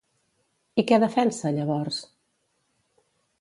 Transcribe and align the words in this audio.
I 0.83 0.85
què 0.91 0.99
defensa, 1.03 1.51
llavors? 1.59 2.01